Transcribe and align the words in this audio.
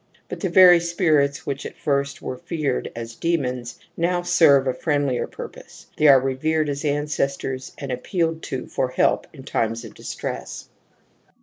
But 0.29 0.39
the 0.39 0.49
very 0.49 0.79
spirits 0.79 1.45
which 1.45 1.63
at 1.63 1.77
first 1.77 2.23
were 2.23 2.39
feared 2.39 2.91
as 2.95 3.13
demons 3.13 3.77
now 3.95 4.23
serve 4.23 4.65
a 4.65 4.73
friendlier 4.73 5.27
purpose; 5.27 5.85
they 5.95 6.07
are 6.07 6.19
revered 6.19 6.69
as 6.69 6.83
ancestors 6.83 7.73
and 7.77 7.91
appealed 7.91 8.41
to 8.49 8.65
for 8.65 8.89
help 8.89 9.27
in 9.31 9.43
times 9.43 9.85
of 9.85 9.93
distress. 9.93 10.69